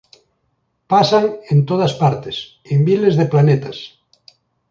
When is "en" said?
1.51-1.59, 2.71-2.77